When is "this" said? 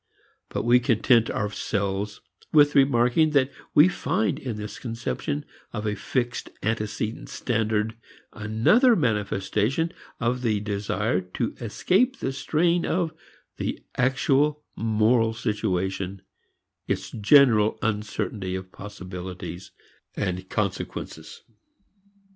4.57-4.79